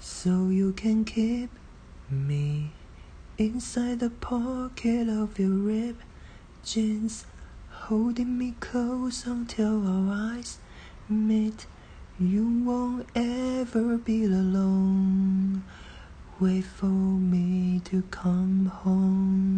so 0.00 0.48
you 0.48 0.72
can 0.72 1.04
keep 1.04 1.50
me 2.08 2.70
inside 3.36 4.00
the 4.00 4.08
pocket 4.08 5.08
of 5.08 5.38
your 5.38 5.50
rib 5.50 5.96
jeans, 6.64 7.26
holding 7.70 8.38
me 8.38 8.54
close 8.60 9.26
until 9.26 9.86
our 9.86 10.34
eyes 10.34 10.58
meet. 11.08 11.66
You 12.18 12.46
won't 12.64 13.06
ever 13.14 13.98
be 13.98 14.24
alone. 14.24 15.64
Wait 16.38 16.64
for 16.64 16.86
me 16.86 17.80
to 17.84 18.02
come 18.10 18.66
home. 18.66 19.49